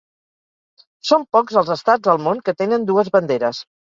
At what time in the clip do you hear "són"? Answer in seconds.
1.09-1.25